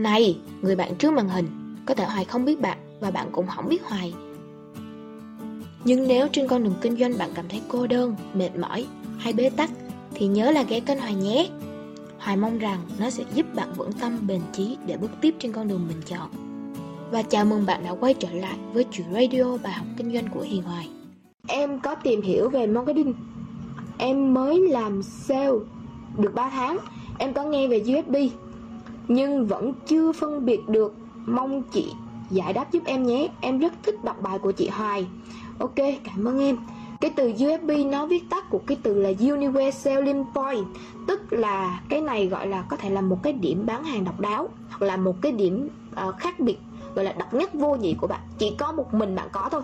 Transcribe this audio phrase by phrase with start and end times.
[0.00, 1.46] Này, người bạn trước màn hình,
[1.86, 4.14] có thể Hoài không biết bạn và bạn cũng không biết Hoài.
[5.84, 8.86] Nhưng nếu trên con đường kinh doanh bạn cảm thấy cô đơn, mệt mỏi
[9.18, 9.70] hay bế tắc
[10.14, 11.48] thì nhớ là ghé kênh Hoài nhé.
[12.18, 15.52] Hoài mong rằng nó sẽ giúp bạn vững tâm bền chí để bước tiếp trên
[15.52, 16.30] con đường mình chọn.
[17.10, 20.28] Và chào mừng bạn đã quay trở lại với chuyện radio bài học kinh doanh
[20.34, 20.88] của Hiền Hoài.
[21.46, 23.14] Em có tìm hiểu về marketing.
[23.98, 25.58] Em mới làm sale
[26.18, 26.78] được 3 tháng.
[27.18, 28.16] Em có nghe về USB
[29.10, 30.94] nhưng vẫn chưa phân biệt được.
[31.26, 31.92] Mong chị
[32.30, 33.28] giải đáp giúp em nhé.
[33.40, 35.06] Em rất thích đọc bài của chị Hoài.
[35.58, 35.74] Ok,
[36.04, 36.56] cảm ơn em.
[37.00, 40.66] Cái từ USB nó viết tắt của cái từ là Universal Selling Point
[41.06, 44.20] Tức là cái này gọi là có thể là một cái điểm bán hàng độc
[44.20, 45.68] đáo Hoặc là một cái điểm
[46.08, 46.58] uh, khác biệt
[46.94, 48.20] gọi là độc nhất vô nhị của bạn.
[48.38, 49.62] Chỉ có một mình bạn có thôi.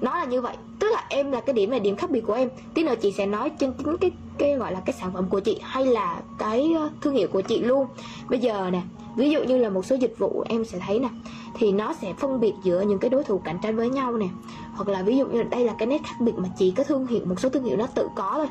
[0.00, 0.56] Nó là như vậy.
[0.78, 2.48] Tức là em là cái điểm này, điểm khác biệt của em.
[2.74, 5.40] Tí nữa chị sẽ nói trên chính cái cái gọi là cái sản phẩm của
[5.40, 7.86] chị hay là cái ờ, thương hiệu của chị luôn.
[8.28, 8.82] Bây giờ nè,
[9.16, 11.08] ví dụ như là một số dịch vụ em sẽ thấy nè,
[11.54, 14.26] thì nó sẽ phân biệt giữa những cái đối thủ cạnh tranh với nhau nè.
[14.74, 17.06] Hoặc là ví dụ như đây là cái nét khác biệt mà chỉ có thương
[17.06, 18.48] hiệu, một số thương hiệu nó tự có thôi.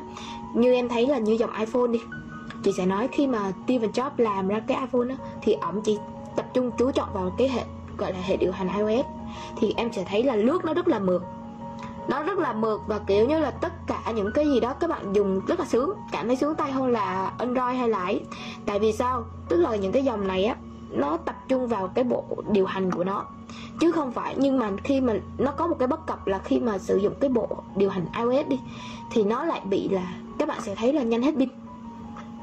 [0.54, 2.00] Như em thấy là như dòng iPhone đi.
[2.64, 5.98] Chị sẽ nói khi mà Steve Jobs làm ra cái iPhone đó thì ổng chỉ
[6.36, 7.62] tập trung chú trọng vào cái hệ
[7.98, 9.06] gọi là hệ điều hành iOS,
[9.56, 11.22] thì em sẽ thấy là lướt nó rất là mượt.
[12.08, 14.90] Nó rất là mượt và, kiểu như là, tất cả những cái gì đó các
[14.90, 15.90] bạn dùng rất là sướng.
[16.12, 18.20] Cảm thấy sướng tay hơn là android hay lãi.
[18.66, 19.24] tại vì sao?
[19.48, 20.56] Tức là những cái dòng này á,
[20.90, 23.24] nó tập trung vào cái bộ điều hành của nó.
[23.80, 26.60] Chứ không phải, nhưng mà khi mà nó có một cái bất cập là khi
[26.60, 28.60] mà sử dụng cái bộ điều hành iOS đi,
[29.10, 31.48] thì nó lại bị là, các bạn sẽ thấy là nhanh hết pin.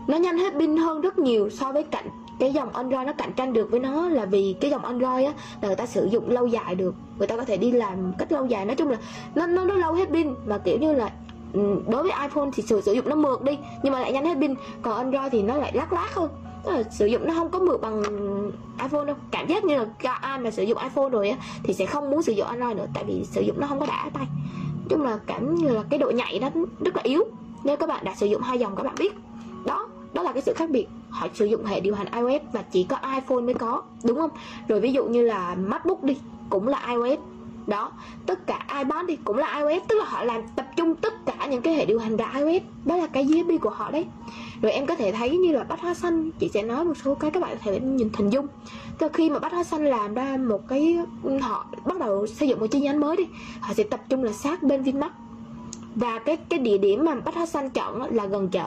[0.08, 2.09] Nó nhanh hết pin hơn rất nhiều so với cạnh
[2.44, 5.34] cái dòng Android nó cạnh tranh được với nó là vì cái dòng Android á
[5.62, 6.96] là người ta sử dụng lâu dài được.
[7.18, 8.66] Người ta có thể đi làm cách lâu dài.
[8.66, 8.98] Nói chung là
[9.36, 10.34] nó nó nó lâu hết pin.
[10.46, 11.12] Mà kiểu như là
[11.54, 14.26] ừ, đối với iPhone thì sử, sử dụng nó mượt đi nhưng mà lại nhanh
[14.26, 14.56] hết pin.
[14.82, 16.30] Còn Android thì nó lại lắc lác hơn.
[16.64, 18.04] Tức là sử dụng nó không có mượt bằng
[18.82, 19.16] iPhone đâu.
[19.32, 22.24] Cảm giác như là ai mà sử dụng iPhone rồi á thì sẽ không muốn
[22.24, 24.26] sử dụng Android nữa tại vì sử dụng nó không có đã tay.
[24.76, 26.50] Nói chung là cảm như là cái độ nhạy nó
[26.86, 27.24] rất là yếu
[27.64, 29.14] nếu các bạn đã sử dụng hai dòng các bạn biết.
[29.66, 30.88] Đó đó là cái sự khác biệt
[31.23, 34.29] họ sử dụng hệ điều hành iOS và chỉ có iPhone mới có, đúng không?
[34.67, 36.17] Rồi ví dụ như là MacBook đi,
[36.50, 37.19] cũng là iOS.
[37.67, 37.91] Đó,
[38.25, 41.47] tất cả iPad đi cũng là iOS, tức là họ làm tập trung tất cả
[41.51, 42.63] những cái hệ điều hành ra iOS.
[42.85, 44.06] Đó là cái USB của họ đấy.
[44.61, 47.16] Rồi em có thể thấy như là bách hóa xanh, chị sẽ nói một số
[47.16, 48.47] cái, các bạn có thể nhìn hình dung.
[48.97, 50.97] Từ khi mà bách hóa xanh làm ra một cái,
[51.41, 53.28] họ bắt đầu xây dựng một chi nhánh mới đi,
[53.59, 55.13] họ sẽ tập trung là sát bên Vinmart.
[55.95, 58.66] Và cái cái địa điểm mà bách hóa xanh chọn là gần chợ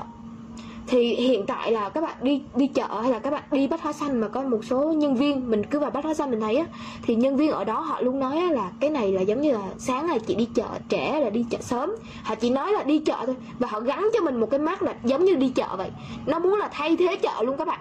[0.89, 3.83] thì hiện tại là các bạn đi đi chợ hay là các bạn đi bách
[3.83, 6.41] hóa xanh mà có một số nhân viên, mình cứ vào bách hóa xanh mình
[6.41, 6.67] thấy á,
[7.03, 9.69] thì nhân viên ở đó họ luôn nói là cái này là giống như là
[9.79, 11.91] sáng này chị đi chợ trẻ là đi chợ sớm.
[12.23, 14.83] Họ chỉ nói là đi chợ thôi và họ gắn cho mình một cái mát
[14.83, 15.91] là giống như đi chợ vậy.
[16.27, 17.81] Nó muốn là thay thế chợ luôn các bạn.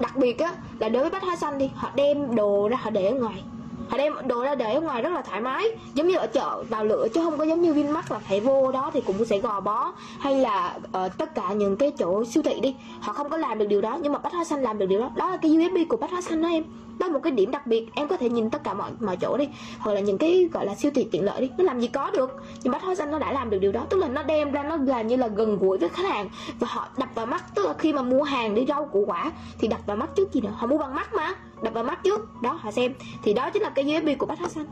[0.00, 2.90] Đặc biệt á là đối với bách hóa xanh đi, họ đem đồ ra họ
[2.90, 3.42] để ở ngoài
[3.88, 5.64] họ đem đồ ra để ở ngoài rất là thoải mái.
[5.94, 8.72] Giống như ở chợ vào lựa chứ không có giống như Vinmart là phải vô
[8.72, 9.92] đó thì cũng sẽ gò bó.
[10.18, 13.58] Hay là ở tất cả những cái chỗ siêu thị đi, họ không có làm
[13.58, 13.98] được điều đó.
[14.02, 15.10] Nhưng mà bách hóa xanh làm được điều đó.
[15.16, 16.64] Đó là cái USB của bách hóa xanh đó em.
[16.98, 17.86] Đó là một cái điểm đặc biệt.
[17.94, 19.48] Em có thể nhìn tất cả mọi mọi chỗ đi.
[19.78, 21.50] Hoặc là những cái, gọi là, siêu thị tiện lợi đi.
[21.58, 22.42] Nó làm gì có được.
[22.62, 23.82] Nhưng bách hóa xanh nó đã làm được điều đó.
[23.90, 26.28] Tức là nó đem ra, nó làm như là gần gũi với khách hàng.
[26.58, 27.44] Và họ đập vào mắt.
[27.54, 30.32] Tức là khi mà mua hàng đi rau củ quả thì đập vào mắt trước
[30.32, 30.52] gì nữa?
[30.56, 32.42] Họ mua bằng mắt mà đập vào mắt trước.
[32.42, 32.94] Đó, họ xem.
[33.22, 34.66] Thì đó chính là cái USB của bách hóa xanh.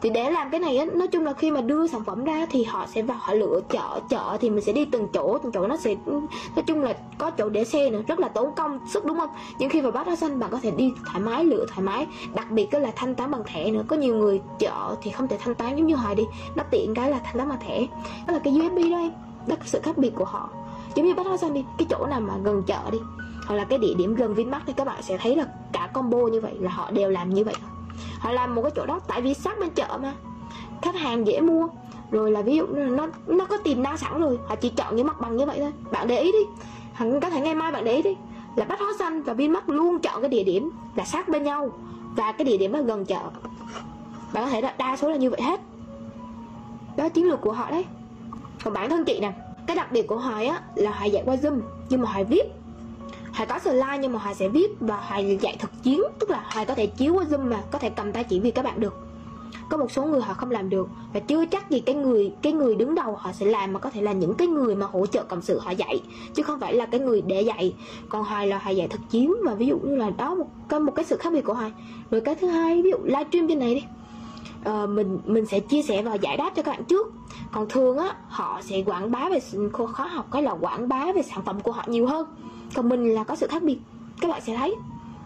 [0.00, 2.46] Thì để làm cái này á, nói chung là khi mà đưa sản phẩm ra
[2.50, 5.52] thì họ sẽ vào, họ lựa chợ chợ thì mình sẽ đi từng chỗ từng
[5.52, 5.94] chỗ nó sẽ,
[6.56, 8.02] nói chung là có chỗ để xe nữa.
[8.06, 9.30] Rất là tốn công, sức đúng không?
[9.58, 12.06] Nhưng khi vào bát hóa xanh, bạn có thể đi thoải mái, lựa thoải mái.
[12.34, 13.82] Đặc biệt là thanh toán bằng thẻ nữa.
[13.88, 16.24] Có nhiều người chợ thì không thể thanh toán giống như họ đi.
[16.56, 17.86] Nó tiện cái là thanh toán bằng thẻ.
[18.26, 19.10] Đó là cái USB đó em.
[19.46, 20.50] Đó là sự khác biệt của họ.
[20.94, 22.98] Giống như bát hóa xanh đi, cái chỗ nào mà gần chợ đi
[23.48, 26.18] hoặc là cái địa điểm gần Vinmart thì các bạn sẽ thấy là cả combo
[26.18, 27.54] như vậy là họ đều làm như vậy.
[28.18, 30.14] Họ làm một cái chỗ đó, tại vì sát bên chợ mà.
[30.82, 31.68] Khách hàng dễ mua.
[32.10, 35.06] Rồi là ví dụ nó nó có tiềm năng sẵn rồi, họ chỉ chọn những
[35.06, 35.72] mặt bằng như vậy thôi.
[35.90, 36.62] Bạn để ý đi.
[36.92, 38.16] Hẳn có thể ngày mai bạn để ý đi.
[38.56, 41.70] Là bách hóa xanh và vinmart luôn chọn cái địa điểm là sát bên nhau.
[42.16, 43.22] Và cái địa điểm là gần chợ.
[44.32, 45.60] Bạn có thể là đa số là như vậy hết.
[46.96, 47.84] Đó chiến lược của họ đấy.
[48.64, 49.32] Còn bản thân chị nè,
[49.66, 52.44] cái đặc biệt của họ á là họ dạy qua zoom, nhưng mà họ viết.
[53.38, 56.02] Hoài có slide nhưng mà Hoài sẽ viết và Hoài dạy thực chiến.
[56.18, 58.54] Tức là Hoài có thể chiếu qua Zoom mà có thể cầm tay chỉ việc
[58.54, 58.94] các bạn được.
[59.70, 62.52] Có một số người họ không làm được và chưa chắc gì cái người cái
[62.52, 65.06] người đứng đầu họ sẽ làm mà có thể là những cái người mà hỗ
[65.06, 66.02] trợ cộng sự họ dạy.
[66.34, 67.74] Chứ không phải là cái người để dạy.
[68.08, 70.80] Còn hoài là hoài dạy thực chiến và ví dụ như là đó, một cái
[70.80, 71.72] một cái sự khác biệt của hoài
[72.10, 73.82] rồi cái thứ hai, ví dụ livestream trên này đi
[74.60, 77.12] uh, mình mình sẽ chia sẻ và giải đáp cho các bạn trước.
[77.52, 79.40] Còn thường á họ sẽ quảng bá về
[79.72, 82.26] khó học cái là quảng bá về sản phẩm của họ nhiều hơn.
[82.74, 83.78] Còn mình là có sự khác biệt
[84.20, 84.74] các bạn sẽ thấy.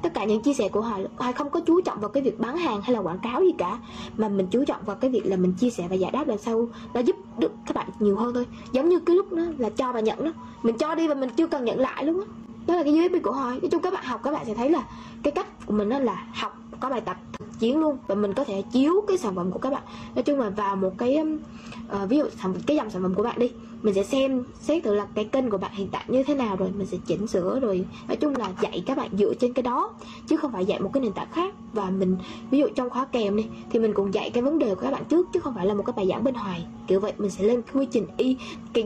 [0.02, 2.40] Tất cả những chia sẻ của họ, họ không có chú trọng vào cái việc
[2.40, 3.79] bán hàng hay là quảng cáo gì cả
[4.19, 6.38] mà mình chú trọng vào cái việc là mình chia sẻ và giải đáp làm
[6.38, 8.46] sao nó giúp được các bạn nhiều hơn thôi.
[8.73, 10.32] Giống như cái lúc đó là cho và nhận đó.
[10.62, 12.26] Mình cho đi và mình chưa cần nhận lại luôn á.
[12.67, 13.50] Đó là cái USB của họ.
[13.50, 14.82] nói chung các bạn học các bạn sẽ thấy là
[15.23, 16.51] cái cách của mình đó là học
[16.82, 19.58] có bài tập thực chiến luôn và mình có thể chiếu cái sản phẩm của
[19.58, 19.82] các bạn.
[20.14, 23.23] Nói chung là vào một cái uh, ví dụ sản cái dòng sản phẩm của
[23.23, 23.50] bạn đi
[23.82, 26.56] mình sẽ xem xét thử là cái kênh của bạn hiện tại như thế nào
[26.56, 29.62] rồi mình sẽ chỉnh sửa rồi nói chung là dạy các bạn dựa trên cái
[29.62, 29.90] đó
[30.26, 31.55] chứ không phải dạy một cái nền tảng khác.
[31.73, 32.17] Và mình
[32.50, 34.90] ví dụ trong khóa kèm đi thì mình cũng dạy cái vấn đề của các
[34.90, 36.67] bạn trước chứ không phải là một cái bài giảng bên ngoài.
[36.87, 38.37] Kiểu vậy mình sẽ lên quy trình y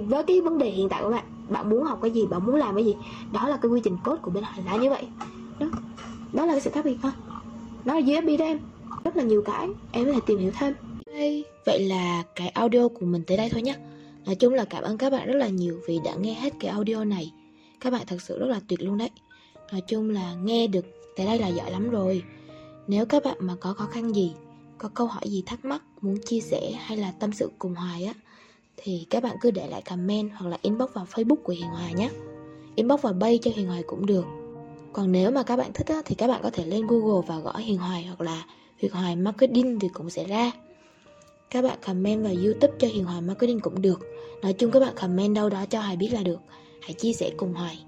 [0.08, 1.24] với cái vấn đề hiện tại của bạn.
[1.48, 2.96] Bạn muốn học cái gì bạn muốn làm cái gì
[3.32, 5.06] đó là cái quy trình cốt của bên ngoài là như vậy.
[5.58, 5.66] Đó.
[6.32, 7.12] Đó là cái sự khác biệt thôi
[7.86, 8.58] nó là USB đen.
[9.04, 10.74] Rất là nhiều cái em có thể tìm hiểu thêm.
[11.14, 13.76] Hey, vậy là cái audio của mình tới đây thôi nhé
[14.26, 16.70] Nói chung là cảm ơn các bạn rất là nhiều vì đã nghe hết cái
[16.70, 17.32] audio này.
[17.80, 19.10] Các bạn thật sự rất là tuyệt luôn đấy.
[19.72, 20.84] Nói chung là nghe được
[21.16, 22.22] tới đây là giỏi lắm rồi.
[22.86, 24.32] Nếu các bạn mà có khó khăn gì
[24.78, 28.04] Có câu hỏi gì thắc mắc Muốn chia sẻ hay là tâm sự cùng Hoài
[28.04, 28.14] á
[28.76, 31.94] Thì các bạn cứ để lại comment Hoặc là inbox vào facebook của Hiền Hoài
[31.94, 32.10] nhé
[32.74, 34.24] Inbox vào bay cho Hiền Hoài cũng được.
[34.92, 37.38] Còn nếu mà các bạn thích á, thì các bạn có thể lên Google và
[37.38, 38.44] gõ Hiền Hoài Hoặc là
[38.76, 40.50] Hiền Hoài Marketing thì cũng sẽ ra.
[41.50, 44.00] Các bạn comment vào youtube cho Hiền Hoài Marketing cũng được.
[44.42, 46.38] Nói chung các bạn comment đâu đó cho Hoài biết là được.
[46.80, 47.78] Hãy chia sẻ cùng Hoài.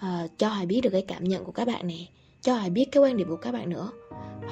[0.00, 1.98] À, Cho Hoài biết được cái cảm nhận của các bạn nè.
[2.42, 3.90] Cho Hoài biết cái quan điểm của các bạn nữa.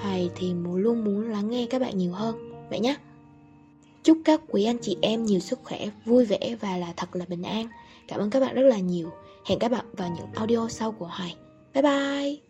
[0.02, 2.52] Hoài thì luôn muốn lắng nghe các bạn nhiều hơn.
[2.70, 2.96] Vậy nhé
[4.02, 7.24] Chúc các quý anh chị em nhiều sức khỏe, vui vẻ và là thật là
[7.28, 7.68] bình an.
[8.08, 9.10] Cảm ơn các bạn rất là nhiều.
[9.44, 11.36] Hẹn các bạn vào những audio sau của Hoài.
[11.76, 12.45] 拜拜。